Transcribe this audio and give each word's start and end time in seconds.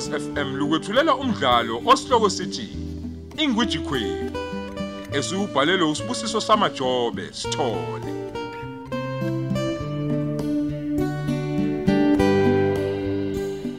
Ukhozi 0.00 0.20
FM 0.20 0.56
lukwethulela 0.56 1.14
umdlalo 1.14 1.82
osihloko 1.86 2.30
sithi 2.30 2.68
Ingwiji 3.36 3.78
Queen. 3.78 4.30
Esubhalelwe 5.12 5.90
usibusiso 5.90 6.40
samajobe 6.40 7.28
sithole. 7.32 8.12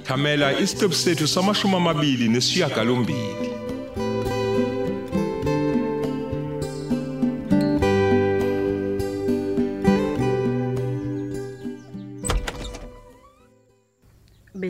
Thamela 0.03 0.59
isiqebu 0.59 0.93
sethu 0.93 1.27
samashumi 1.27 1.75
amabili 1.75 2.29
nesishiyagalombili. 2.29 3.40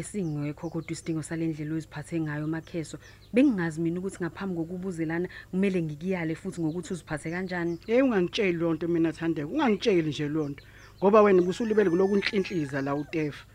Besingekho 0.01 0.69
kodwa 0.69 0.91
isidingo 0.91 1.21
salendlela 1.21 1.75
oziphathe 1.77 2.17
ngayo 2.19 2.47
makheso 2.47 2.97
bengingazi 3.33 3.77
mina 3.81 3.99
ukuthi 3.99 4.17
ngaphambi 4.23 4.55
kokubuzelana 4.57 5.27
kumele 5.51 5.81
ngikuyale 5.81 6.33
futhi 6.35 6.61
ngokuthi 6.61 6.93
uziphathe 6.93 7.29
kanjani. 7.29 7.77
Hey 7.85 8.01
ungangitsheli 8.01 8.57
lonto 8.57 8.87
mina 8.87 9.13
Thandeka 9.13 9.47
ungangitsheli 9.47 10.09
nje 10.09 10.27
lonto 10.27 10.63
ngoba 10.97 11.21
wena 11.21 11.41
busulibele 11.41 11.89
kulokunhlinhliza 11.89 12.81
la 12.81 12.95
uTefa 12.95 13.45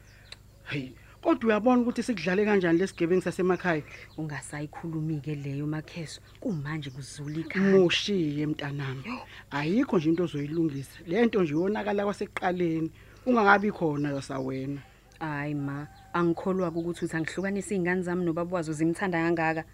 hey 0.71 0.91
kodwa 1.23 1.47
uyabona 1.49 1.83
ukuthi 1.83 2.03
sikudlale 2.03 2.45
kanjani 2.45 2.79
lesigebengu 2.79 3.23
sasemakhaya? 3.23 3.83
Ungasayikhulumi 4.17 5.21
ke 5.21 5.35
leyo 5.35 5.67
makheso 5.67 6.21
kumanje 6.41 6.91
kuzula 6.91 7.39
ikhaya. 7.41 7.79
Mushiye 7.79 8.47
mntanami. 8.47 9.03
Ayikho 9.51 9.99
nje 9.99 10.09
into 10.09 10.25
ozoyilungisa. 10.25 10.99
Lento 11.07 11.43
nje 11.43 11.55
yonakala 11.55 12.05
kwasekuqaleni. 12.05 12.91
Ungangabi 13.27 13.73
khona 13.73 14.11
yosawena 14.15 14.81
hayi 15.21 15.55
ma 15.55 15.87
angikholwa 16.13 16.69
ukuthi 16.69 17.05
uthi 17.05 17.17
angihlukanisa 17.17 17.75
izingane 17.75 18.03
zami 18.03 18.25
nobaba 18.25 18.57
wazo 18.57 18.73
zimthanda 18.73 19.19
kangaka 19.19 19.65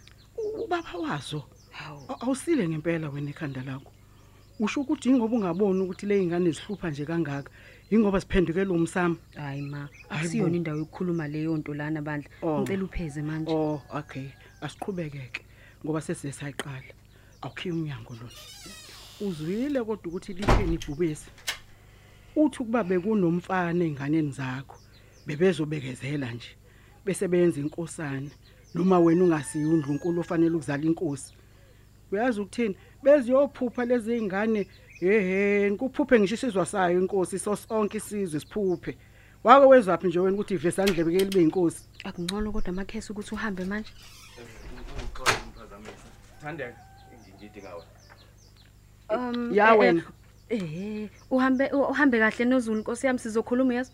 ubaba 0.65 0.93
wazo 0.98 1.43
hawu 1.71 2.01
aw- 2.09 2.23
awusile 2.25 2.69
ngempela 2.69 3.11
wena 3.11 3.31
ekhanda 3.31 3.63
lakho 3.65 3.93
usho 4.61 4.81
ukuthi 4.81 5.09
ingoba 5.11 5.37
ungaboni 5.37 5.81
ukuthi 5.83 6.07
le 6.07 6.23
ingane 6.23 6.51
zihlupha 6.51 6.91
nje 6.91 7.05
kangaka 7.07 7.51
ingoba 7.91 8.20
siphendukele 8.20 8.70
umsamo 8.70 9.17
hayi 9.37 9.63
ma 9.63 9.89
Hayi 10.09 10.20
akusiyona 10.20 10.51
bo. 10.51 10.57
indawo 10.57 10.79
yokukhuluma 10.79 11.29
leyo 11.29 11.57
nto 11.57 11.75
lana 11.75 12.03
bandla 12.03 12.31
Oh. 12.43 12.61
ngicela 12.61 12.85
upheze 12.85 13.23
manje 13.23 13.53
Oh, 13.53 13.83
okay. 13.95 14.29
Asiqhubekeke 14.61 15.43
ngoba 15.85 16.01
sesize 16.01 16.33
sayiqala. 16.33 16.95
Awukhiye 17.43 17.75
umnyango 17.75 18.15
lo. 18.15 18.29
Uzwile 19.20 19.83
kodwa 19.85 20.07
ukuthi 20.07 20.33
lipheni 20.33 20.75
ibhubesi. 20.75 21.27
Uthi 22.37 22.63
ukuba 22.63 22.85
bekunomfana 22.85 23.85
enganeni 23.85 24.31
zakho, 24.31 24.79
bebezobekezela 25.27 26.31
nje. 26.33 26.48
Bese 27.05 27.28
beyenza 27.28 27.61
inkosana 27.61 28.31
noma 28.75 28.98
wena 29.01 29.25
ungasiyi 29.25 29.64
undlunkulu 29.67 30.20
ofanele 30.20 30.55
ukuzala 30.56 30.83
inkosi. 30.84 31.34
Uyazi 32.12 32.41
ukuthini? 32.41 32.77
Beziyophupha 33.03 33.84
lezi 33.84 34.19
ingane 34.19 34.67
ehe 35.01 35.70
kuphuphe 35.77 36.20
ngisho 36.20 36.34
isizwe 36.34 36.67
sayo 36.67 36.98
inkosi 37.01 37.39
sosonke 37.39 37.97
isizwe 37.98 38.41
siphuphe. 38.41 38.97
Wake 39.45 39.67
wezaphi 39.67 40.06
nje 40.06 40.19
wena 40.20 40.34
ukuthi 40.34 40.55
ivesa 40.55 40.83
ndlebekeli 40.84 41.25
libe 41.25 41.42
inkosi? 41.42 41.84
akungcono 42.05 42.53
kodwa 42.53 42.73
makheso 42.73 43.12
ukuthi 43.12 43.34
uhambe 43.34 43.64
manje 43.64 43.91
Thandeka 46.42 46.77
ngidinga 47.39 47.75
wena. 47.75 47.86
um 49.11 49.53
Ya 49.55 49.67
eh, 49.67 49.73
eh, 49.73 49.79
wena. 49.79 50.03
eh 50.48 51.11
uhambe 51.31 51.70
uhambe 51.70 52.19
kahle 52.19 52.45
nozulu 52.45 52.81
Nkosi 52.81 53.07
yami 53.07 53.18
sizokhuluma 53.18 53.74
yazi 53.74 53.92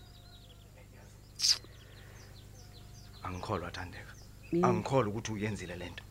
Angikholwa 3.22 3.70
Thandeka. 3.70 4.12
Mm. 4.52 4.64
Angikholwa 4.64 5.08
ukuthi 5.08 5.32
uyenzile 5.32 5.76
lento. 5.76 6.02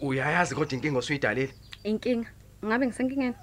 Uyayazi 0.00 0.54
kodwa 0.54 0.74
inkinga 0.74 0.98
osuyidalile. 0.98 1.54
inkinga 1.84 2.30
ngabe 2.64 2.86
ngisenkingeni 2.86 3.34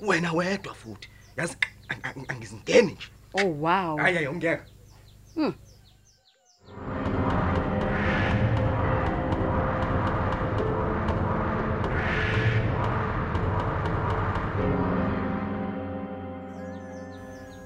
Wena 0.00 0.32
wedwa 0.32 0.74
futhi. 0.74 1.08
Yazi 1.36 1.56
ang- 1.88 2.02
ang- 2.02 2.26
angizingeni 2.32 2.92
nje. 2.92 3.08
oh 3.34 3.48
wow 3.60 3.96
Hayi 3.98 4.14
hayi 4.16 4.26
ungeka. 4.28 4.64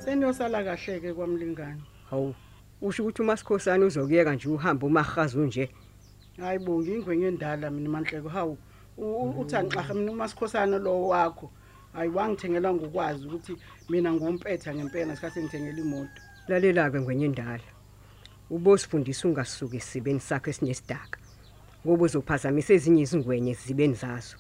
Seniyosala 0.05 0.63
kahle 0.65 1.01
ke 1.01 1.11
kwamlingani. 1.15 1.83
Hawu. 2.11 2.35
Usho 2.87 3.03
ukuthi 3.03 3.23
uMasikhosana 3.23 3.87
uzokuyeka 3.87 4.35
nje 4.35 4.49
uhamba 4.49 4.87
umahazu 4.87 5.41
nje. 5.47 5.65
Hayibo 6.41 6.73
ngingwenye 6.83 7.27
endala 7.27 7.71
mina 7.71 7.89
manhleko 7.95 8.29
hawu. 8.29 8.59
U- 8.99 9.17
u- 9.23 9.41
Uthi 9.41 9.57
anxaha 9.57 9.95
mina 9.95 10.13
umasikhosana 10.13 10.77
lo 10.79 10.93
wakho. 11.09 11.47
Hayi 11.93 12.11
wangithengela 12.17 12.69
ngokwazi 12.75 13.27
ukuthi 13.27 13.53
mina 13.91 14.13
ngumpetha 14.13 14.75
ngempela 14.75 15.07
ngesikhathi 15.07 15.41
ngithengela 15.43 15.79
imoto. 15.85 16.21
Lalela 16.49 16.91
ke 16.91 16.99
ngwenye 17.01 17.27
indala. 17.27 17.69
Ubosifundisa 18.51 19.29
ungasuka 19.29 19.77
esibeni 19.77 20.21
sakho 20.21 20.51
esinesidaka. 20.51 21.19
Ngoba 21.87 22.05
uzophazamisa 22.05 22.75
ezinye 22.75 23.03
izingwenye 23.03 23.51
ezibeni 23.57 23.95
zazo. 23.95 24.37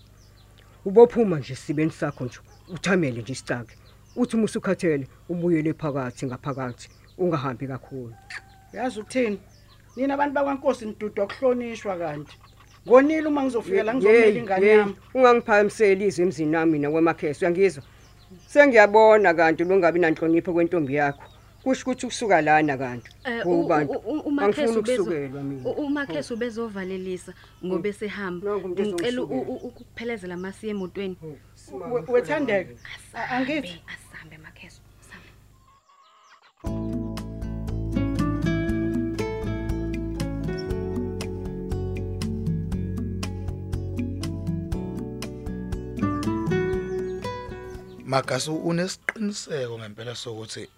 Ubophuma 0.84 1.38
nje 1.38 1.53
esibeni 1.53 1.91
sakho 1.91 2.25
nje. 2.25 2.38
Uthamele 2.75 3.22
nje 3.22 3.32
isicake. 3.32 3.75
Uthi 4.16 4.37
uma 4.37 4.44
usukhathele 4.44 5.09
ubuyele 5.28 5.72
phakathi 5.72 6.26
ngaphakathi 6.26 6.88
ungahambi 7.19 7.66
kakhulu. 7.66 8.14
Yazi 8.72 9.00
ukuthini? 9.00 9.38
Nina 9.97 10.14
abantu 10.14 10.34
bakwankosi 10.34 10.86
nidudwa 10.86 11.26
kuhlonishwa 11.26 11.97
kanti. 11.98 12.38
Ngonile 12.88 13.26
uma 13.28 13.42
ngizofika 13.42 13.82
la 13.82 13.94
ngizomela 13.94 14.38
ingane 14.38 14.66
yami. 14.66 14.97
Ungangiphakamiseli 15.14 16.06
izwi 16.06 16.22
emzini 16.25 16.50
nami 16.50 16.72
mina 16.72 16.91
kwemakheso 16.91 17.41
uyangizwa? 17.47 17.82
Sengiyabona 18.47 19.34
kanti 19.34 19.64
lungabi 19.64 19.98
nanhlonipho 20.00 20.52
kwentombi 20.52 20.94
yakho. 20.94 21.22
Kusho 21.62 21.82
ukuthi 21.82 22.06
usuka 22.06 22.41
lana 22.42 22.76
kanti. 22.78 23.10
Eh, 23.25 23.46
u- 23.46 23.62
Kubantu. 23.62 23.92
u- 23.92 23.96
u- 23.96 24.00
Angifuni 24.10 24.28
umakheso 24.28 24.82
bezo 24.82 25.02
ukusukelwa 25.02 25.42
mina. 25.42 25.69
u- 25.69 25.72
umakheso 25.72 26.36
bezovalelisa 26.36 27.32
ngoba 27.64 27.88
esehamba 27.88 28.50
Nangu 28.50 28.64
umuntu 28.66 28.82
ngicela 28.82 29.22
u- 29.22 29.25
ezongisukela. 29.25 29.50
u- 29.50 29.66
ukuphelezela 29.69 30.34
amasi 30.34 30.69
emotweni 30.69 31.16
We- 31.72 32.04
Wethandeka. 32.08 32.70
A- 33.14 33.28
Angithi 33.36 33.82
asambe 33.92 34.36
makheso 34.38 34.81
sambe 35.08 37.03
Magasu 48.14 48.54
unesiqiniseko 48.56 49.78
ngempela 49.78 50.14
sokuthi 50.14 50.69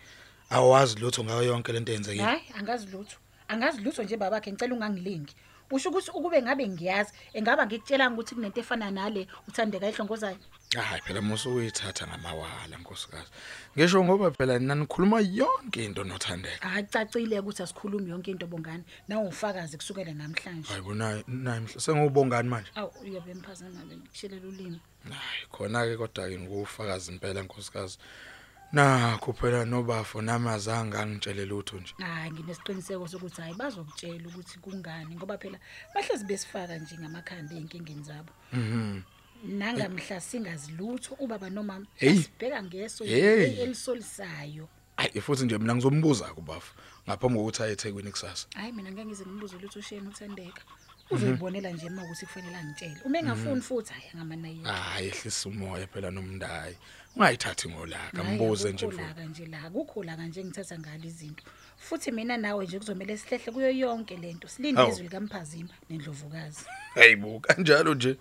awazi 0.56 0.96
lutho 1.00 1.24
ngayo 1.24 1.42
yonke 1.42 1.72
lento 1.72 1.92
eyenzekile. 1.92 2.24
hayi 2.24 2.42
angazi 2.58 2.86
lutho. 2.86 3.16
Angazi 3.48 3.80
lutho 3.80 4.02
nje 4.02 4.16
babakhe 4.16 4.52
ngicela 4.52 4.74
ungangilingi. 4.74 5.34
Usho 5.70 5.90
ukuthi 5.90 6.10
ukube 6.10 6.42
ngabe 6.42 6.68
ngiyazi 6.68 7.12
engaba 7.34 7.66
ngikutshela 7.66 8.10
ukuthi 8.10 8.34
kunento 8.34 8.60
efana 8.60 8.90
nale 8.90 9.26
uthandeka 9.48 9.86
ehlongozayo 9.86 10.38
Hayi 10.82 11.00
phela 11.02 11.22
musu 11.22 11.54
uyithatha 11.54 12.06
ngamawala 12.06 12.76
nkosikazi. 12.80 13.30
Ngisho 13.78 14.04
ngoba 14.04 14.30
phela 14.30 14.58
nanikhuluma 14.58 15.20
yonke 15.20 15.84
into 15.84 16.04
nothandeka. 16.04 16.68
hayi 16.68 16.86
cacile 16.86 17.40
ukuthi 17.40 17.62
asikhulumi 17.62 18.10
yonke 18.10 18.30
into 18.30 18.46
bongani 18.46 18.84
nawe 19.08 19.26
ufakazi 19.28 19.76
kusukela 19.76 20.12
namhlanje 20.14 20.68
Hayi 20.68 20.82
bona 20.82 21.22
nayi 21.26 21.68
sengubongani 21.78 22.48
manje. 22.48 22.70
awu 22.74 22.90
uyobe 23.02 23.30
emphazana 23.30 23.80
bekushelela 23.88 24.46
ulimi 24.48 24.80
Hayi 25.08 25.46
khona 25.52 25.84
ke 25.86 25.96
kodwa 25.96 26.28
ke 26.28 26.38
ngufakazi 26.38 27.12
impela 27.12 27.42
nkosikazi. 27.42 27.98
Nakho 28.72 29.32
phela 29.32 29.64
nobafo 29.64 30.22
namazanga 30.22 30.98
angitshele 31.00 31.44
lutho 31.46 31.76
nje. 31.78 31.94
hayi 31.98 32.30
nginesiqiniseko 32.30 33.08
sokuthi 33.08 33.40
hayi 33.40 33.54
bazokutshela 33.54 34.28
ukuthi 34.28 34.58
kungani 34.58 35.14
ngoba 35.16 35.38
phela 35.38 35.58
bahlezi 35.94 36.24
besifaka 36.24 36.76
nje 36.78 36.98
ngamakhanda 36.98 37.54
ey'nkingeni 37.54 38.02
zabo 38.02 38.30
Mhm. 38.52 39.00
Nangamhla 39.46 40.20
singazi 40.20 40.72
lutho 40.72 41.14
ubaba 41.18 41.50
nomama 41.50 41.86
Hey. 41.94 42.22
sibheka 42.22 42.62
ngeso 42.62 43.04
Hey. 43.04 43.60
elisolisayo 43.62 44.68
Hayi 44.96 45.20
futhi 45.20 45.44
nje 45.44 45.58
mina 45.58 45.74
ngizombuza 45.74 46.24
kubafo 46.34 46.74
ngaphambi 47.08 47.38
kokuthi 47.38 47.62
aye 47.62 47.72
eThekwini 47.72 48.10
kusasa. 48.10 48.46
hayi 48.54 48.72
mina 48.72 48.90
ngeke 48.92 49.06
ngize 49.06 49.24
ngimbuze 49.24 49.58
lutho 49.58 49.78
usheni 49.78 50.08
uthandeka 50.08 50.62
uzoyibonela 51.10 51.70
nje 51.70 51.86
uma 51.86 52.04
ukuthi 52.04 52.26
kufanele 52.26 52.56
angitshele 52.56 53.00
uma 53.04 53.18
engafuni 53.18 53.60
futhi 53.60 53.92
hayi 53.92 54.06
angamanayo 54.14 54.64
Hayi 54.64 55.08
ehlisa 55.08 55.48
umoya 55.48 55.86
phela 55.86 56.10
nomndayi. 56.10 56.76
Ungayithathi 57.16 57.68
ngolaka 57.68 58.24
mbuze 58.24 58.72
nje 58.72 58.86
mfowethu. 58.86 59.20
la 59.20 59.24
nje 59.26 59.46
la 59.46 59.62
akukho 59.64 60.04
la 60.04 60.16
kanje 60.16 60.44
ngithatha 60.44 60.78
ngalo 60.78 61.04
izinto 61.04 61.44
futhi 61.78 62.12
mina 62.12 62.36
nawe 62.36 62.64
nje 62.64 62.78
kuzomela 62.78 63.16
silehle 63.18 63.52
kuyo 63.52 63.70
yonke 63.70 64.16
lento 64.16 64.48
silinde 64.48 64.80
Hawu. 64.80 64.92
izwi 64.92 65.02
likaMphazima 65.02 65.74
nendlovukazi 65.90 66.64
Hayibo 66.94 67.40
kanjalo 67.40 67.94
nje 67.94 68.16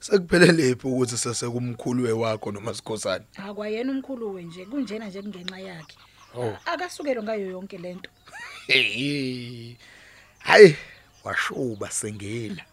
sekuphelele 0.00 0.74
phi 0.74 0.86
ukuthi 0.88 1.16
sesekumkhulu 1.16 2.20
wakho 2.20 2.52
noma 2.52 2.74
sikhosana. 2.74 3.24
akwayena 3.36 3.92
umkhulu 3.92 4.40
nje 4.40 4.64
kunjena 4.70 5.06
nje 5.08 5.20
kungenxa 5.22 5.58
yakhe 5.60 5.96
Oh. 6.34 6.56
akasukelo 6.66 7.22
ngayo 7.22 7.46
yonke 7.50 7.78
lento 7.78 8.10
Hey. 8.66 9.76
Hayi 10.38 10.76
washuba 11.24 11.90
sengela 11.90 12.64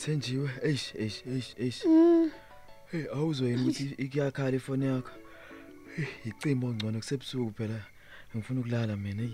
Senjiwe, 0.00 0.48
eish 0.62 0.94
eish 1.02 1.22
eish 1.32 1.50
eish. 1.58 1.80
Hey, 2.92 3.04
awuzwe 3.14 3.48
yini 3.48 3.62
ukuthi 3.62 3.94
ikuyakhala 3.98 4.56
ifoni 4.56 4.86
yakho? 4.86 5.10
Hey, 5.96 6.04
icimbo 6.24 6.68
ngcono 6.68 6.98
kusebusuku 6.98 7.52
phela. 7.56 7.80
Ngifuna 8.36 8.60
ukulala 8.60 8.96
mina, 8.96 9.22
hey. 9.22 9.32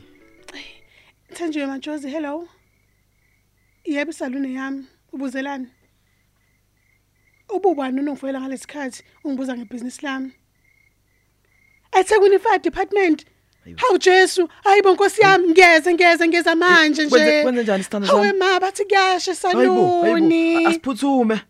Thanjiwe 1.34 1.66
Majozi, 1.66 2.08
hello. 2.10 2.48
Yebo 3.84 4.12
salune 4.12 4.52
yami, 4.54 4.84
ubuzelani? 5.12 5.66
Ububani 7.48 8.00
unongifuyela 8.00 8.40
ngalesikhathi 8.40 9.02
ungibuza 9.24 9.56
ngebusiness 9.56 10.02
lami. 10.02 10.32
eThekwini 11.92 12.38
Fire 12.38 12.58
Department. 12.58 13.26
Hawu 13.76 13.98
Jesu, 13.98 14.48
hayibo 14.64 14.92
Nkosi 14.92 15.20
yami 15.22 15.48
ngiyeza 15.48 15.92
ngiyeza 15.94 16.26
ngiyeza 16.28 16.54
manje 16.54 17.02
nje. 17.02 17.10
Kwenze 17.10 17.42
kwenze 17.42 17.62
njani 17.62 17.82
sithanda 17.84 18.08
Hawe 18.08 18.26
sami? 18.26 18.38
ma 18.38 18.60
bathi 18.60 18.84
kuyashe 18.84 19.32
Hayibo, 19.34 19.64
saluni. 20.04 20.52
hayibo. 20.54 20.68
Asiphuthume. 20.70 21.40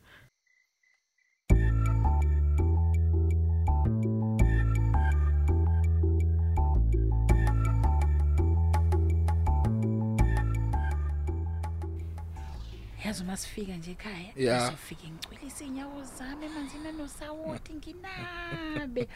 Yazi 13.16 13.22
uma 13.24 13.36
sifika 13.36 13.76
nje 13.76 13.90
ekhaya 13.90 14.32
Ya. 14.36 14.62
ngizofika 14.62 15.08
ngicwilise 15.08 15.64
inyawo 15.66 16.04
zami 16.18 16.46
emanzini 16.46 16.88
anosawoti 16.88 17.72
nginabe. 17.74 19.08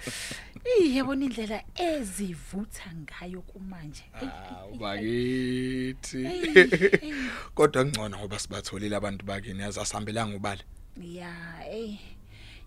Ey, 0.64 0.96
yabona 0.96 1.24
indlela 1.24 1.62
ezivutha 1.74 2.90
ngayo 2.94 3.42
kumanje. 3.42 4.04
Eyi, 4.20 4.78
bakithi. 4.78 6.26
Eyi, 6.26 7.14
kodwa 7.54 7.84
ngcono 7.84 8.18
ngoba 8.18 8.38
sibatholile 8.38 8.96
abantu 8.96 9.24
bakini 9.26 9.62
yazi 9.62 9.80
asihambelanga 9.80 10.36
ubale 10.36 10.64
ya 10.96 11.32
ey 11.70 11.98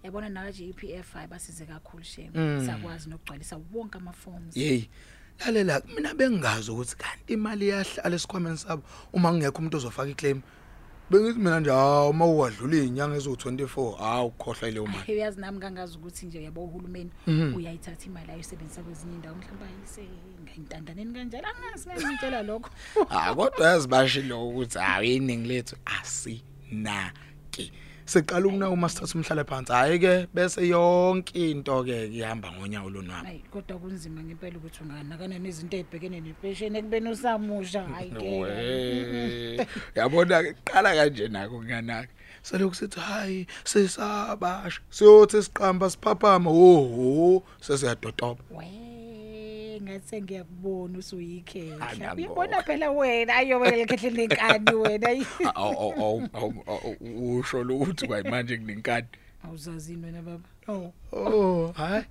yabona 0.04 0.30
nawe 0.30 0.54
JPF 0.54 1.14
hayi 1.14 1.28
basize 1.28 1.66
kakhulu 1.66 2.04
shem. 2.04 2.30
Mm. 2.34 2.66
sakwazi 2.66 3.10
nokugcwalisa 3.10 3.60
wonke 3.74 3.98
ama 3.98 4.12
forms 4.14 4.56
hey 4.56 4.84
lalela 5.40 5.82
mina 5.96 6.14
bengazi 6.14 6.72
ukuthi 6.72 6.96
kanti 6.96 7.34
imali 7.34 7.68
yahlala 7.70 8.16
esikhwameni 8.16 8.58
sabo 8.58 8.84
uma 9.14 9.32
kungekho 9.32 9.58
umuntu 9.58 9.78
ozofaka 9.78 10.10
iclaim. 10.10 10.42
Bengithi 11.14 11.40
mina 11.40 11.60
nje 11.60 11.70
hawu 11.70 12.10
uma 12.10 12.26
uwadlula 12.26 12.76
izinyanga 12.76 13.18
ezo24 13.18 13.98
hawu 13.98 14.28
ukhohlwa 14.28 14.70
leyo 14.72 14.86
mali. 14.88 15.14
Uyazi 15.14 15.40
nami 15.42 15.60
kangazi 15.60 15.98
ukuthi 15.98 16.26
nje 16.26 16.44
yabo 16.44 16.64
uhulumeni 16.64 17.12
Mhm. 17.28 17.56
uyayithatha 17.56 18.06
imali 18.06 18.32
ayisebenzisa 18.32 18.82
kwezinye 18.82 19.16
indawo 19.16 19.36
mhlawumbe 19.36 19.66
ayise 19.66 20.02
ngayintandaneni 20.44 21.14
kanjalo 21.14 21.48
angazi 21.48 21.90
ngiyitshela 21.90 22.42
lokho. 22.44 22.70
Ah 23.10 23.36
kodwa 23.36 23.68
yazibashilo 23.68 24.48
ukuthi 24.50 24.78
hayi 24.80 25.16
iningi 25.16 25.48
lethu 25.48 25.76
asinaki. 25.86 27.72
Siqala 28.14 28.48
ukuna 28.48 28.70
uma 28.70 28.90
sithatha 28.90 29.16
umhlale 29.18 29.44
phansi. 29.50 29.72
Hayi 29.74 30.00
ke 30.00 30.14
bese 30.36 30.62
yonke 30.68 31.34
into 31.52 31.84
ke 31.84 31.98
ihamba 32.14 32.52
ngonyawo 32.52 32.90
lonwabo 32.90 33.26
hayi 33.26 33.42
kodwa 33.52 33.80
kunzima 33.80 34.22
ngempela 34.24 34.58
ukuthi 34.58 34.80
unganakana 34.84 35.40
nezinto 35.40 35.78
ezibhekene 35.78 36.20
nepesheni 36.22 36.78
ekubeni 36.80 37.10
usamusha. 37.10 37.82
Hayi 37.94 38.10
ke 38.12 38.30
we 38.42 39.68
yabona 39.98 40.44
ke 40.46 40.52
qala 40.68 40.90
kanje 40.98 41.28
nako 41.28 41.64
nganaka 41.64 42.14
selokhu 42.44 42.76
sithi 42.76 43.00
hayi 43.00 43.48
sesabasha 43.64 44.82
siyothi 44.90 45.44
siqamba 45.44 45.90
siphaphama 45.90 46.50
oho 46.50 47.44
sesiyadotoba 47.66 48.44
we 48.52 48.83
ngathi 49.84 50.22
ngiyakubona 50.22 50.98
usuyikhehla. 51.00 51.90
Anabo. 51.90 52.16
uyabona 52.22 52.64
phela 52.64 52.92
wena 52.92 53.36
ayo 53.36 53.60
wena 53.60 53.78
lekhehle 53.78 54.10
nenkani 54.10 54.74
wena. 54.74 55.08
Awu 55.56 55.94
awu 56.02 56.30
awu 56.34 56.64
awu 56.68 57.40
usho 57.40 57.64
lo 57.64 57.78
uthi 57.78 58.08
kwayimanje 58.08 58.58
kunenkani. 58.58 59.08
Awuzazini 59.44 60.06
wena 60.06 60.22
baba? 60.22 60.48
Oh 60.68 60.94
oh 61.12 61.72
hayi 61.76 62.04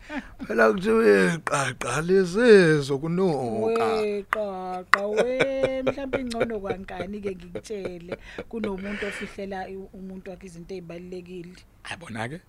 phela 0.47 0.73
kuthiwe 0.73 1.39
qaqa 1.45 2.03
lesezo 2.05 2.99
kunoka. 2.99 3.87
Weqaqa 3.97 5.07
we 5.09 5.83
mhlawumbe 5.83 6.21
ingcono 6.21 6.61
kwankani 6.61 7.21
ke 7.21 7.31
ngikutshele 7.33 8.17
kunomuntu 8.49 9.07
ofihlela 9.07 9.69
i- 9.69 9.89
umuntu 9.97 10.31
wakhe 10.31 10.47
izinto 10.47 10.75
ezibalekile 10.75 11.57
yabona 11.91 12.29
ke 12.29 12.41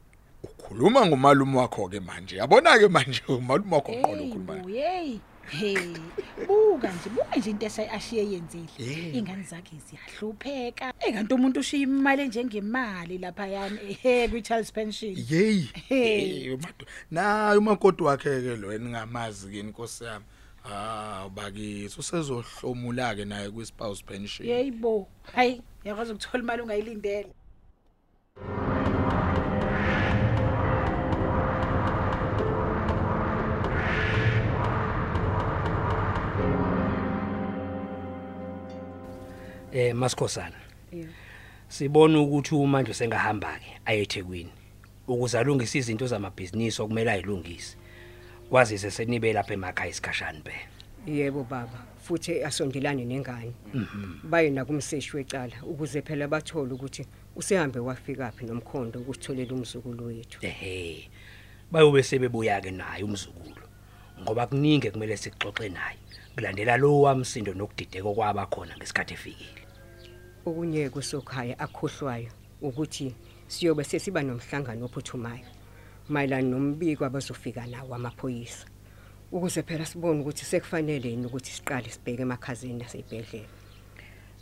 ukhuluma 0.43 1.05
ngomalume 1.05 1.57
wakho 1.57 1.89
ke 1.89 1.99
manje 1.99 2.35
yabona 2.37 2.79
ke 2.79 2.87
manje 2.87 3.21
umalume 3.27 3.75
wakho 3.75 3.91
uqolo 3.91 4.23
ukhuluma 4.23 4.53
hey 4.71 5.17
hey 5.49 5.93
buka 6.47 6.87
nje 6.91 7.09
buka 7.15 7.35
nje 7.37 7.49
into 7.49 7.65
eshay 7.65 7.89
ashiye 7.89 8.31
yenzile 8.31 8.67
Yeah. 8.77 9.15
ingane 9.15 9.43
zakhe 9.43 9.75
ziyahlupheka 9.89 10.93
ekanti 10.99 11.33
umuntu 11.33 11.59
ushiya 11.59 11.83
imali 11.83 12.27
njengemali 12.27 13.17
lapha 13.17 13.47
yani 13.47 13.79
ehe 13.89 14.27
kwi 14.27 14.41
child's 14.41 14.71
pension 14.71 15.15
Yey. 15.29 15.67
Hey. 15.87 16.39
Hey 16.39 16.49
umadu. 16.53 16.85
Nayo 17.11 17.59
umakoti 17.59 18.03
wakhe 18.03 18.41
ke 18.41 18.55
lo 18.55 18.73
eningamazi 18.73 19.47
ke 19.51 19.59
inkosi 19.59 20.03
yami. 20.03 20.25
Ah 20.65 21.29
bakithi 21.35 21.99
usezohlomula 21.99 23.15
ke 23.15 23.25
naye 23.25 23.49
kwi 23.51 23.65
spouse 23.65 24.03
pension. 24.05 24.49
yeyibo 24.49 25.07
hayi 25.33 25.61
yakwazi 25.83 26.11
ukuthola 26.11 26.43
imali 26.43 26.61
ungayilindele 26.61 27.27
Eh 39.73 39.93
masikhosana. 39.95 40.55
Sibona 41.67 42.19
ukuthi 42.19 42.55
uMandla 42.55 42.93
sengahamba 42.93 43.59
ke 43.59 43.79
ayethekwini 43.85 44.51
ukuze 45.07 45.39
alungise 45.39 45.77
izinto 45.77 46.07
zamabhizinisi 46.07 46.81
okumele 46.81 47.11
ayilungise. 47.11 47.77
Kwazise 48.49 48.91
senibe 48.91 49.33
lapha 49.33 49.53
emakhaya 49.53 49.89
isikhashana 49.89 50.41
phela. 50.43 50.69
Yebo 51.07 51.43
baba, 51.43 51.85
futhi 52.03 52.43
asondelane 52.43 53.05
nengane. 53.05 53.53
Mhm. 53.73 54.19
Baye 54.29 54.49
nakumseshi 54.49 55.17
wecala 55.17 55.63
ukuze 55.63 56.01
phela 56.01 56.27
bathole 56.27 56.73
ukuthi 56.73 57.07
usehambe 57.35 57.79
wafika 57.79 58.31
phi 58.31 58.45
nomkhondo 58.45 58.99
ukutholela 58.99 59.53
umzukulu 59.53 60.05
wethu. 60.05 60.45
Ehhe. 60.45 61.09
Bayobe 61.71 62.03
sebebuya 62.03 62.61
ke 62.61 62.71
naye 62.71 63.03
umzukulu. 63.03 63.65
Ngoba 64.21 64.47
kuningi 64.47 64.91
kumele 64.91 65.17
sixoxe 65.17 65.69
naye. 65.69 65.97
Kulandela 66.35 66.77
lo 66.77 67.01
wamsindo 67.01 67.53
nokudideka 67.53 68.13
kwaba 68.13 68.45
khona 68.45 68.77
ngesikhathi 68.77 69.13
efikile. 69.13 69.62
Okunye 70.45 70.89
kusokhaya 70.89 71.55
akhohlwayo 71.59 72.31
ukuthi 72.61 73.15
siyobe 73.47 73.83
sesiba 73.83 74.21
nomhlangano 74.23 74.85
ophuthumayo 74.85 75.47
mayelana 76.09 76.47
nombiko 76.49 77.05
abazofika 77.05 77.65
nawo 77.67 77.95
amaphoyisa. 77.95 78.67
Ukuze 79.31 79.63
phela 79.63 79.85
sibone 79.85 80.19
ukuthi 80.19 80.45
sekufanele 80.45 81.09
yini 81.09 81.25
ukuthi 81.25 81.51
siqale 81.51 81.89
sibheke 81.89 82.21
emakhazeni 82.21 82.79
nasezibhedlela. 82.79 83.47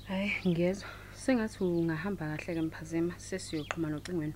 Hayi 0.07 0.31
ngiyezwa. 0.47 0.89
Sengathi 1.13 1.63
ungahamba 1.63 2.37
kahle 2.37 2.55
ke 2.55 2.61
mphazema 2.61 3.13
sesiyoxhuma 3.17 3.89
nocingweni. 3.89 4.33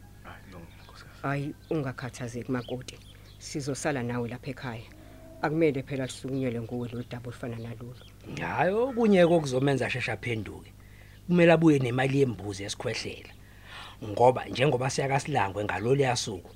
Hayi 1.22 1.56
ungakhathazeki 1.70 2.52
makoti. 2.52 3.00
Sizosala 3.40 4.04
nawe 4.04 4.30
lapha 4.30 4.52
ekhaya. 4.52 4.86
Akumele 5.42 5.84
phela 5.84 6.08
sisukunyelwe 6.08 6.62
nguwe 6.62 6.90
lo 6.90 7.04
daba 7.10 7.28
olufana 7.30 7.58
nalolu. 7.58 7.98
Hayi 8.40 8.74
okunye 8.74 9.28
kokuzomenza 9.28 9.90
shesha 9.90 10.18
phenduke. 10.18 10.75
Kumele 11.28 11.52
abuye 11.52 11.80
nemali 11.80 12.20
yembuzi 12.20 12.64
yesikhwehlela. 12.64 13.32
Ngoba 14.04 14.46
njengoba 14.46 14.90
siyakasilangwe 14.90 15.64
ngalolu 15.64 16.02
yasuku, 16.02 16.52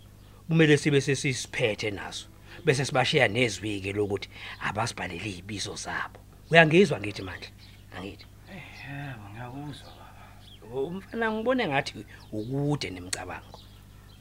kumele 0.48 0.78
sibe 0.78 1.02
sesisiphethe 1.02 1.92
naso. 1.92 2.28
Bese 2.66 2.86
sibashiya 2.86 3.28
nezwike 3.28 3.94
lokuthi 3.94 4.30
abasibhalele 4.62 5.30
izibizo 5.30 5.76
zabo. 5.76 6.20
Uyangizwa 6.52 7.00
ngithi 7.00 7.22
manje? 7.22 7.50
Angithi. 7.98 8.26
Yebo, 8.50 9.26
ngiyakuzwa 9.32 9.90
baba. 10.00 10.82
Umfana 10.88 11.32
ngibone 11.32 11.68
ngathi 11.68 12.06
ukude 12.32 12.90
nemicabango. 12.90 13.60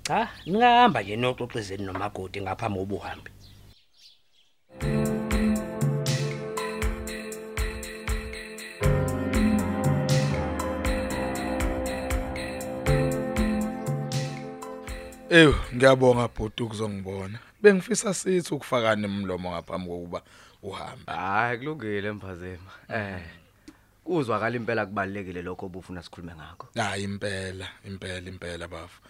Cha, 0.02 0.28
ningahamba 0.46 1.02
nje 1.02 1.16
noxoxezeni 1.16 1.84
nomagodi 1.84 2.40
ngaphambi 2.40 2.78
kobuhambe. 2.78 3.30
Eh 15.30 15.54
ngiyabonga 15.74 16.28
bhuti 16.28 16.62
ukuzongibona. 16.62 17.38
Bengifisa 17.62 18.14
sithi 18.14 18.54
ukufakana 18.54 19.04
emlomo 19.08 19.50
ngaphambi 19.50 19.88
kokuba 19.88 20.22
uhambe. 20.62 21.12
Hayi 21.12 21.58
kulungile 21.58 22.08
emphazema. 22.08 22.70
Eh. 22.88 23.20
Kuzwakala 24.04 24.56
impela 24.56 24.86
kubalekile 24.86 25.42
lokho 25.42 25.66
obufuna 25.66 26.02
sikhulume 26.02 26.34
ngakho. 26.34 26.68
hayi 26.74 27.04
impela 27.04 27.68
impela 27.86 28.28
impela 28.28 28.68
bafu 28.68 29.00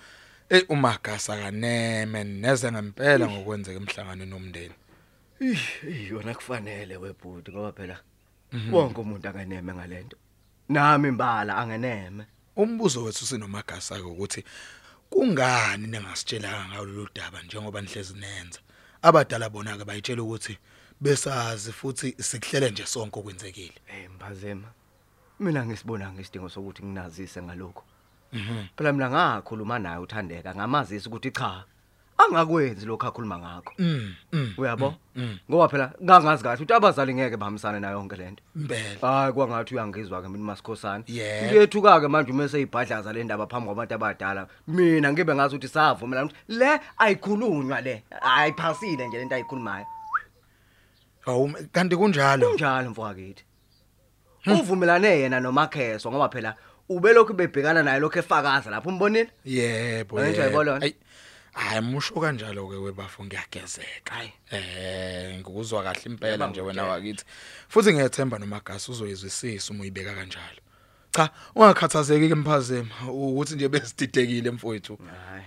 ey 0.50 0.62
umagasa 0.68 1.36
kaneme 1.36 2.24
neze 2.24 2.72
ngempela 2.72 3.28
ngokwenzeka 3.28 3.78
emhlanganweni 3.78 4.30
nomndeni 4.30 4.74
Ih, 5.40 6.10
yona 6.10 6.34
kufanele 6.34 6.96
webhuti 6.96 7.52
ngoba 7.52 7.72
phela 7.72 7.96
wonke 8.72 9.00
umuntu 9.00 9.28
anganeme 9.28 9.74
ngalento. 9.74 10.16
Nami 10.68 11.08
imbala 11.08 11.56
angeneme. 11.56 12.24
umbuzo 12.56 13.04
wethu 13.04 13.26
sinomagasa 13.26 14.02
ukuthi 14.02 14.44
kungani 15.10 15.86
ningasitshelanga 15.86 16.68
ngalolu 16.68 17.08
daba 17.14 17.42
njengoba 17.42 17.80
nihlezi 17.80 18.14
nenza 18.14 18.60
abadala 19.02 19.48
bona 19.48 19.76
ke 19.78 19.84
bayitshela 19.84 20.22
ukuthi 20.22 20.58
besazi 21.00 21.72
futhi 21.72 22.14
sikuhlele 22.18 22.70
nje 22.70 22.86
sonke 22.86 23.18
okwenzekile 23.18 23.78
Eh 23.88 24.10
mbazema. 24.10 24.68
Mina 25.40 25.66
ngisibonanga 25.66 26.20
isidingo 26.20 26.48
sokuthi 26.48 26.82
nginazise 26.82 27.42
ngalokho. 27.42 27.84
Phela 28.76 28.92
mina 28.92 29.10
ngakhuluma 29.10 29.78
naye 29.78 29.98
uthandeka 29.98 30.54
ngamazisa 30.54 31.08
ukuthi 31.08 31.30
cha 31.30 31.64
angakwenzi 32.18 32.86
lokho 32.86 33.06
akhuluma 33.06 33.38
ngakho. 33.38 33.72
mm 33.78 34.14
mm 34.32 34.54
Uyabo? 34.58 34.94
mm. 35.16 35.38
Ngoba 35.50 35.68
phela 35.68 35.92
ngangazi 36.02 36.42
kahle 36.42 36.56
ukuthi 36.56 36.74
abazali 36.74 37.14
ngeke 37.14 37.36
bahambisane 37.36 37.80
nayo 37.80 37.98
yonke 37.98 38.16
lento. 38.16 38.42
impela 38.56 38.98
Hayi 39.00 39.32
kwangathi 39.32 39.74
uyangizwa 39.74 40.22
ke 40.22 40.28
mina 40.28 40.44
masikhosana. 40.44 41.04
Yebo. 41.06 41.46
Ngiyethuka 41.46 42.00
ke 42.00 42.08
manje 42.08 42.32
uma 42.32 42.48
seyibhadlaza 42.48 43.12
le 43.12 43.24
ndaba 43.24 43.46
phambi 43.46 43.66
kwabantu 43.66 43.94
abadala. 43.94 44.48
Mina 44.66 45.12
ngibe 45.12 45.34
ngazi 45.34 45.56
ukuthi 45.56 45.68
savumelana 45.68 46.26
ukuthi 46.26 46.58
le 46.58 46.80
ayikhulunywa 46.98 47.80
le. 47.80 48.02
Ayiphasile 48.22 49.08
nje 49.08 49.18
lento 49.18 49.34
ayikhulumayo. 49.34 49.86
awu 51.26 51.52
kanti 51.72 51.96
kunjalo 51.96 52.48
Kunjalo 52.48 52.90
mfowethu. 52.90 53.44
Uvumelane 54.46 55.08
yena 55.20 55.40
nomakheso 55.40 56.10
ngoba 56.10 56.28
phela 56.28 56.56
ubelokhu 56.88 57.32
bebhekana 57.34 57.82
naye 57.82 58.00
lokho 58.00 58.18
efakaza 58.18 58.70
lapho 58.70 58.88
umbonile. 58.88 59.30
yebo 59.44 60.16
Wayethu 60.16 60.42
ayibona? 60.42 60.80
Ayi, 61.58 61.68
hayi 61.68 61.80
musho 61.80 62.14
kanjalo 62.20 62.68
ke 62.68 62.76
webafo 62.76 63.24
ngiyagezeka 63.24 64.14
Hayi. 64.14 64.32
eh 64.50 65.34
ngikuzwa 65.38 65.82
kahle 65.82 66.02
impela 66.06 66.32
Yeba 66.32 66.46
nje 66.46 66.60
wena 66.60 66.82
ngutshela. 66.82 66.92
wakithi 66.92 67.24
futhi 67.68 67.92
ngiyethemba 67.92 68.38
nomagasi 68.38 68.90
uzoyizwisisa 68.90 69.70
uma 69.72 69.82
uyibeka 69.82 70.14
kanjalo 70.14 70.60
cha 71.10 71.30
ungakhathazeki 71.54 72.28
ke 72.28 72.34
mphazema 72.34 72.94
ukuthi 73.08 73.54
nje 73.54 73.68
besididekile 73.68 74.50
mfowethu 74.50 74.98
Hayi. 75.30 75.44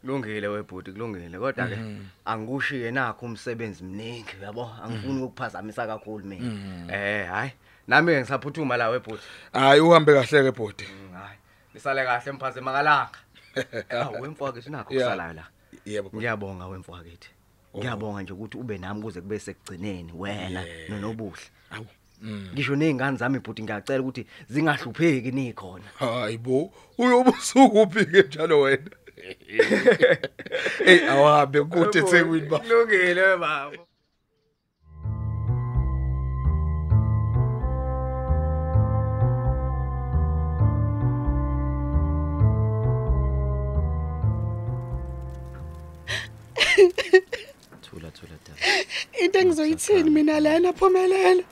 Kulungile 0.00 0.48
webhuti 0.48 0.92
kulungile 0.92 1.38
kodwa 1.38 1.66
ke 1.66 1.78
angikushiye 2.24 2.90
nakho 2.90 3.26
umsebenzi 3.26 3.84
mningi 3.84 4.36
yabo 4.42 4.70
angifuni 4.84 5.22
ukuphazamisa 5.22 5.86
kakhulu 5.86 6.24
mina. 6.24 6.94
Eh 6.94 7.28
hayi 7.28 7.50
nami 7.88 8.12
ke 8.12 8.20
ngisaphuthuma 8.20 8.76
la 8.76 8.88
webhuti. 8.88 9.22
hayi 9.52 9.80
uhambe 9.80 10.12
kahle 10.14 10.42
ke 10.50 10.58
bhodi 10.58 10.84
Hayi 11.14 11.38
lisale 11.74 12.04
kahle 12.04 12.32
mphazema 12.32 12.72
makalanga. 12.72 13.18
Awu 14.00 14.22
wemfowethu 14.22 14.62
sinakho 14.62 14.94
Yeah. 14.94 15.06
kusalayo 15.08 15.32
la. 15.34 15.44
yebo 15.86 16.08
bhuti. 16.08 16.16
Ngiyabonga 16.16 16.66
wemfowethu. 16.66 17.28
Ngiyabonga 17.76 18.22
nje 18.22 18.32
ukuthi 18.32 18.58
ube 18.58 18.78
nami 18.78 19.02
kuze 19.02 19.20
kube 19.20 19.38
sekugcineni 19.38 20.12
wena 20.14 20.62
Yeah. 20.62 20.90
nonobuhle. 20.90 21.42
awu 21.70 21.86
mm. 22.22 22.48
Ngisho 22.52 22.76
nezingane 22.76 23.16
zami 23.16 23.36
ibhuti 23.38 23.62
ngiyacela 23.62 24.00
ukuthi 24.02 24.26
zingahlupheki 24.48 25.30
nikhona. 25.32 25.84
hayi 25.98 26.38
bo 26.38 26.72
uyobusukuphi 26.98 28.04
ke 28.06 28.22
njalo 28.22 28.60
wena 28.60 28.90
hey 30.84 31.08
awahambe 31.10 31.62
kude 31.64 31.98
eThekwini 31.98 32.48
ba 32.48 32.58
Kulungile 32.58 33.36
baba. 33.36 33.78
Into 49.26 49.38
engizoyithini 49.38 50.10
mina 50.10 50.40
lena 50.40 50.72
phumelela 50.72 51.42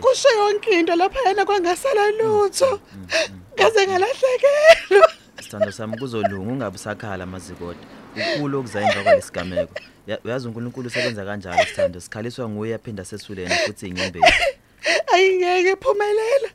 kusho 0.00 0.28
yonke 0.38 0.70
into 0.78 0.96
lapha 0.96 1.28
yena 1.28 1.44
kwangasala 1.44 2.10
lutho. 2.10 2.80
ngaze 3.54 3.86
ngalahlekelwa. 3.86 5.08
Sithando 5.42 5.72
sami 5.72 5.98
kuzolunga 5.98 6.52
ungabe 6.52 6.76
usakhala 6.76 7.26
mazikoda 7.26 7.78
ukhulu 8.16 8.58
okuzayenza 8.58 9.02
kwalesigameko 9.02 9.74
Ya- 10.06 10.18
uyazi 10.24 10.48
uNkulunkulu 10.48 10.86
usebenza 10.86 11.24
kanjalo 11.24 11.64
sithando. 11.64 12.00
Sikhaliswa 12.00 12.48
nguye 12.48 12.72
yaphinda 12.72 13.04
sesulene 13.04 13.54
futhi 13.54 13.86
inyembezi. 13.88 14.32
Ayingeke 15.14 15.76
phumelela 15.76 16.48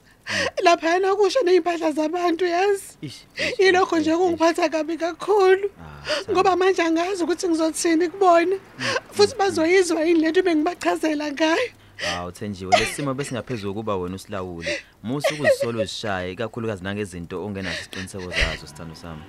lapha 0.63 0.93
yena 0.93 1.15
kusho 1.15 1.39
nezimpahla 1.43 1.91
zabantu 1.91 2.46
yazi 2.46 2.84
Ish, 3.01 3.25
yilokho 3.60 4.00
nje 4.00 4.15
kungiphatha 4.15 4.69
kabi 4.69 4.98
kakhulu. 4.98 5.69
Ah, 5.81 6.05
Thando. 6.25 6.34
ngoba 6.34 6.55
manje 6.55 6.81
angazi 6.81 7.24
ukuthi 7.24 7.48
ngizothini 7.48 8.10
kubona. 8.10 8.55
Futhi 9.12 9.36
bazoyizwa 9.36 10.01
yini 10.05 10.19
lento 10.19 10.41
bengibachazela 10.43 11.31
ngayo? 11.31 11.69
Hawu 11.98 12.31
thenjiwe 12.31 12.77
lesimo 12.79 13.13
besingaphezulu 13.13 13.74
kuba 13.74 13.96
wena 13.98 14.15
usilawule. 14.15 14.81
Musu 15.03 15.34
ukuzisola 15.34 15.84
uzishaye 15.84 16.31
ikakhulukazi 16.31 16.84
nangezinto 16.84 17.46
ongenazo 17.46 17.77
isiqiniseko 17.79 18.29
zazo 18.29 18.67
sithando 18.67 18.96
sami. 18.96 19.22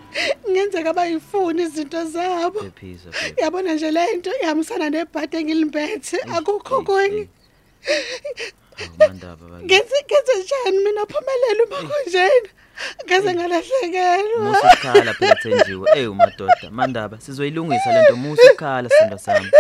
Ngenzeka 0.51 0.93
bayifuni 0.93 1.63
izinto 1.63 2.05
zabo. 2.05 2.61
Phephisa 2.61 3.11
phepha 3.13 3.43
yabona 3.43 3.75
nje 3.75 3.91
le 3.91 4.17
nto 4.17 4.31
ihambisana 4.43 4.91
nebhadi 4.91 5.37
engilimphethe. 5.37 6.19
Akukho 6.37 6.83
kwenye 6.83 7.29
mandaba 8.99 9.45
bakithi 9.49 9.65
ngenze 9.65 9.97
ngenze 10.07 10.35
njani 10.43 10.79
mina? 10.85 11.03
Phumelela 11.07 11.63
uma 11.65 11.79
kunjena 11.89 12.49
ngaze 13.05 13.35
ngalahlekelwa. 13.35 14.45
Musu 14.45 14.67
ukukhala 14.67 15.15
phela 15.15 15.35
thenjiwe 15.43 15.87
ey 15.97 16.07
umadoda. 16.07 16.71
Mandaba 16.71 17.21
sizoyilungisa 17.21 17.93
lento. 17.93 18.17
Musu 18.17 18.43
ukukhala 18.47 18.89
sithando 18.89 19.19
sami. 19.19 19.51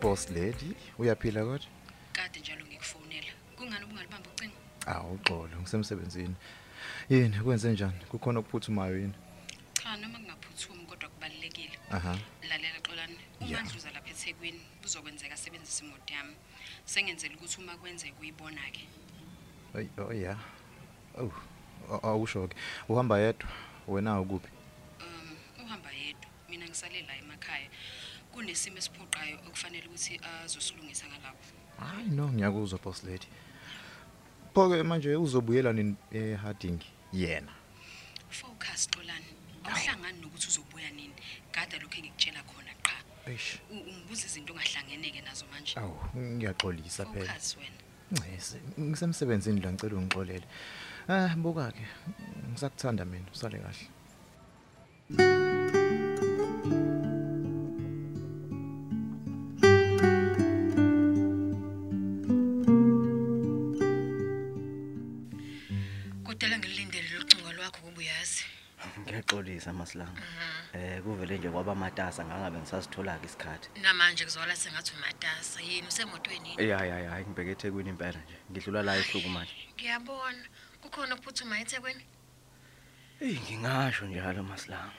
Boss 0.00 0.30
lady 0.30 0.70
uyaphila 0.98 1.40
kodwa? 1.40 1.79
Awu 4.96 5.14
uxolo 5.14 5.56
ngisemsebenzini. 5.60 6.34
Yini 7.10 7.40
kwenze 7.40 7.72
njani? 7.72 8.00
Kukhona 8.08 8.38
okuphuthumayo 8.40 8.98
yini? 8.98 9.14
Cha 9.82 9.96
noma 9.96 10.18
kungaphuthumi 10.18 10.84
kodwa 10.86 11.08
kubalekile 11.08 11.78
aha. 11.90 12.18
Lalela 12.48 12.80
xolani. 12.80 13.16
Umandluza 13.40 13.90
lapha 13.90 14.10
eThekwini 14.10 14.60
kuzokwenzeka 14.82 15.36
sebenzisa 15.36 15.84
imoto 15.84 16.14
yami. 16.14 16.34
Sengenzela 16.84 17.34
ukuthi 17.34 17.60
uma 17.60 17.76
kwenzeka 17.76 18.20
uyibona 18.20 18.60
ke 18.72 18.84
Ay, 19.74 19.86
oh 19.98 20.12
ya. 20.12 20.36
Oh 21.18 21.32
aw- 21.90 22.06
awusho 22.06 22.48
ke 22.48 22.56
uhamba 22.88 23.18
yedwa? 23.18 23.48
Wena 23.88 24.20
ukuphi? 24.20 24.48
Um 25.00 25.64
uhamba 25.64 25.90
yedwa. 25.92 26.30
Mina 26.48 26.66
ngisale 26.66 27.02
la 27.02 27.16
emakhaya. 27.16 27.68
Kunesimo 28.32 28.78
esiphoqayo 28.78 29.36
okufanele 29.48 29.86
ukuthi 29.86 30.20
azosilungisa 30.44 31.06
ngalawo 31.06 31.38
hayi 31.80 32.08
no 32.10 32.28
ngiyakuzwa 32.32 32.78
boss 32.78 33.04
lady. 33.04 33.26
Phoke 34.54 34.82
manje 34.82 35.16
uzobuyela 35.16 35.72
nini 35.72 35.96
eHarding 36.12 36.80
yena. 37.12 37.52
Focus 38.30 38.88
xolani. 38.90 39.30
Awuhlangani 39.64 40.20
nokuthi 40.20 40.48
uzobuya 40.48 40.90
nini? 40.90 41.14
Gada 41.52 41.78
lokho 41.78 41.96
engikutshela 41.98 42.42
khona 42.42 42.74
qha. 42.82 42.96
Ungibuza 43.70 44.26
izinto 44.26 44.52
ongahlangeneke 44.52 45.20
nazo 45.22 45.44
manje. 45.52 45.74
Awu 45.78 45.96
ngiyaxolisa 46.16 47.04
phela. 47.06 47.34
Ncese 48.10 48.60
ngisemsebenzini 48.78 49.60
la 49.60 49.72
ngicela 49.72 49.96
ungixolele. 49.96 50.46
Ah 51.08 51.36
buka 51.36 51.72
ke 51.72 51.86
ngisakuthanda 52.50 53.04
mina 53.04 53.30
usale 53.32 53.58
kahle. 53.58 55.49
Ngiyaxolisa 69.90 70.04
masilanga. 70.04 70.22
Eh 70.74 71.02
kuvele 71.02 71.38
nje 71.38 71.50
kwaba 71.50 71.74
matasa 71.74 72.24
ngangabe 72.24 72.58
ngisasithola 72.58 73.18
ke 73.18 73.26
isikhathi. 73.26 73.68
namanje 73.82 74.24
kuzwala 74.24 74.56
sengathi 74.56 74.92
umatasa 74.96 75.60
yini 75.60 75.88
usemotweni 75.88 76.50
yini 76.50 76.68
Ya 76.70 76.84
ya 76.84 76.98
ya 77.00 77.20
ngibheke 77.20 77.50
eThekwini 77.50 77.90
impela 77.90 78.18
nje. 78.18 78.36
Ngidlula 78.50 78.82
la 78.82 78.96
ehluku 78.96 79.28
manje. 79.28 79.52
ngiyabona 79.74 80.44
kukhona 80.82 81.14
ukuphuthuma 81.14 81.60
eThekwini 81.60 82.04
Ey 83.20 83.38
ngingasho 83.40 84.06
njalo 84.06 84.42
masilanga. 84.42 84.92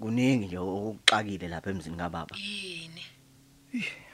Kuningi 0.00 0.46
nje 0.46 0.58
okuxakile 0.58 1.48
lapha 1.48 1.70
emzini 1.70 1.96
kababa. 1.96 2.36
yini 2.36 3.04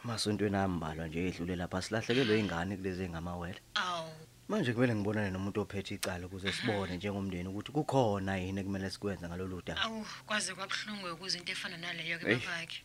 Masontweni 0.04 0.56
ambalwa 0.56 1.08
nje 1.08 1.28
edlule 1.28 1.56
lapha 1.56 1.82
silahlekelwe 1.82 2.38
ingane 2.38 2.76
kulezi 2.76 3.08
ngamawele. 3.08 3.60
awu 3.74 4.12
Manje 4.50 4.72
kumele 4.74 4.94
ngibonane 4.94 5.30
nomuntu 5.30 5.60
ophethe 5.62 5.94
icala 5.94 6.26
ukuze 6.26 6.50
sibone 6.52 6.96
njengomndeni 6.96 7.48
ukuthi 7.48 7.70
kukhona 7.72 8.32
yini 8.42 8.60
ekumele 8.60 8.90
sikwenze 8.90 9.24
ngalolu 9.28 9.62
daba. 9.66 9.82
Awu 9.86 10.02
kwaze 10.26 10.50
kwabhlungu 10.58 11.06
ukuze 11.14 11.38
into 11.38 11.52
efana 11.52 11.76
naleyo 11.78 12.18
ke 12.18 12.26
Hey. 12.26 12.36
babakhe. 12.42 12.82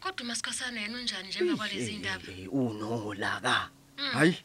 Kodwa 0.00 0.26
masikhosana 0.26 0.80
yena 0.80 0.98
unjani 0.98 1.28
njengoba 1.28 1.56
kwalezi 1.56 1.92
indaba? 1.98 2.22
Eh, 2.30 2.46
Unolaka. 2.52 3.70
Mm. 3.98 4.10
Hayi. 4.12 4.36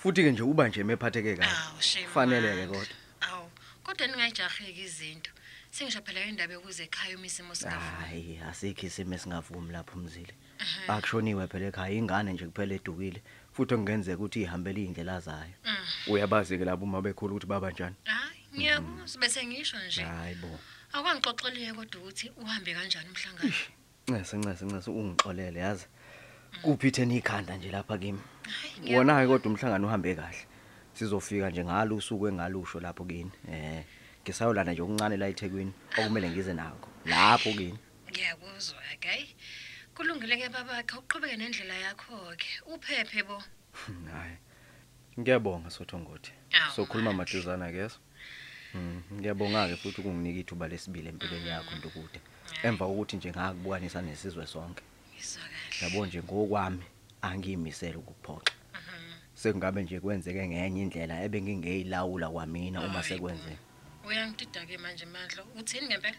Futhi 0.00 0.22
ke 0.24 0.30
nje 0.32 0.42
uba 0.42 0.68
nje 0.68 0.84
mephatheke 0.84 1.36
kahle. 1.36 1.52
Awu 1.52 1.80
shame. 1.82 2.06
Fanele 2.14 2.48
ke 2.48 2.56
man. 2.56 2.68
kodwa. 2.68 2.96
Awu 3.20 3.50
kodwa 3.84 4.06
ningayijaheki 4.06 4.82
izinto. 4.82 5.30
Sengisho 5.70 6.00
phela 6.02 6.24
indaba 6.24 6.52
yokuze 6.54 6.84
ekhaya 6.84 7.16
umisimo 7.18 7.54
sikavuma. 7.54 8.06
Hayi, 8.08 8.38
asikho 8.48 8.86
isimo 8.86 9.14
esingavumi 9.14 9.72
lapho 9.72 9.98
umzile. 9.98 10.32
Akushoniwe 10.88 11.46
phela 11.48 11.66
ekhaya 11.68 11.92
ingane 11.92 12.32
nje 12.32 12.46
kuphela 12.46 12.74
edukile 12.74 13.20
futhi 13.54 13.74
okungenzeka 13.74 14.18
ukuthi 14.18 14.42
ihambele 14.42 14.84
indlela 14.84 15.20
zayo. 15.20 15.54
Mm. 15.64 16.12
Uyabazi 16.12 16.58
ke 16.58 16.64
labo 16.64 16.84
uma 16.84 17.02
bekhulu 17.02 17.36
ukuthi 17.36 17.46
baba 17.46 17.70
njani. 17.70 17.94
Hayi 18.04 18.40
ngiyakuzwa 18.54 19.20
bese 19.20 19.46
ngisho 19.46 19.76
nje. 19.86 20.02
Hayibo. 20.02 20.58
Akwangixoxeleke 20.92 21.72
kodwa 21.72 22.00
ukuthi 22.00 22.30
uhambe 22.36 22.74
kanjani 22.74 23.08
umhlangano. 23.08 23.54
Ncese 24.08 24.36
ncese 24.36 24.64
ncese 24.64 24.90
ungixolele 24.90 25.60
yazi. 25.60 25.86
Kuphitheni 26.62 27.16
ikhanda 27.16 27.56
nje 27.56 27.70
lapha 27.70 27.98
kimi. 27.98 28.20
ngiyabona. 28.80 29.12
Wona 29.14 29.22
ke 29.22 29.28
kodwa 29.28 29.52
umhlangano 29.52 29.86
uhambe 29.86 30.14
kahle. 30.14 30.46
Sizofika 30.94 31.50
nje 31.50 31.64
ngalo 31.64 31.96
usuku 31.96 32.28
engalusho 32.28 32.80
lapho 32.80 33.04
kini. 33.04 33.32
Eh, 33.52 33.84
ngisayolanda 34.22 34.72
nje 34.72 34.82
okuncane 34.82 35.16
la 35.16 35.28
eThekwini 35.28 35.72
okumele 35.98 36.30
ngize 36.30 36.54
nakho. 36.54 36.88
Lapho 37.06 37.52
kini. 37.52 37.78
Ngiyakuzwa 38.10 38.78
okay. 38.94 39.24
Kulungile 39.94 40.36
ke 40.36 40.48
babakhe 40.48 40.98
uqhubeke 40.98 41.36
nendlela 41.36 41.74
yakho 41.74 42.34
ke. 42.36 42.50
Uphephe 42.66 43.22
bo. 43.22 43.38
Hayi. 44.12 44.36
Ngiyabonga 45.18 45.70
Sothongoti. 45.70 46.32
Awu, 46.52 46.72
Sokhuluma 46.74 47.12
maduzana 47.12 47.70
ke 47.70 47.78
yazi. 47.78 47.98
Mm, 48.74 49.02
ngiyabonga 49.12 49.68
ke 49.68 49.76
futhi 49.76 50.00
ukunginika 50.00 50.40
ithuba 50.40 50.68
lesibili 50.68 51.08
empilweni 51.08 51.48
yakho 51.48 51.76
ntokude. 51.76 52.20
Emva 52.62 52.86
kokuthi 52.86 53.16
nje 53.16 53.30
ngakubukanisa 53.30 54.02
nesizwe 54.02 54.46
sonke. 54.46 54.82
Yabo 55.80 56.06
nje 56.06 56.22
ngokwami 56.22 56.82
angiyimisela 57.22 57.98
ukuphoxa. 57.98 58.52
Sekungabe 59.34 59.82
nje 59.82 60.00
kwenzeke 60.00 60.48
ngenye 60.48 60.82
indlela 60.82 61.22
ebengingeyilawula 61.22 62.28
kwamina 62.30 62.82
uma 62.82 63.02
sekwenzeka. 63.02 63.62
Uyangidida 64.06 64.66
ke 64.66 64.78
manje 64.78 65.06
mandla. 65.06 65.42
Uthini 65.58 65.86
ngempela? 65.86 66.18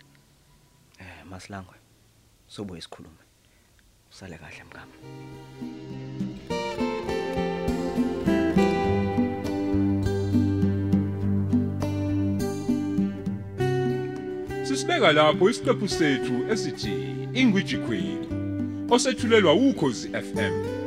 Eh 1.00 1.26
masilangwe. 1.28 1.76
Sobuye 2.48 2.82
sikhulume. 2.82 3.25
Usale 4.16 4.38
kahle 4.38 4.64
mkami. 4.64 4.92
Sisibeka 14.68 15.12
lapho 15.12 15.50
isiqephu 15.50 15.88
sethu 15.88 16.52
esithi 16.52 16.94
Ingwiji 17.34 17.78
Queen 17.78 18.20
osethulelwa 18.90 19.54
ukhozi 19.54 20.10
FM 20.10 20.85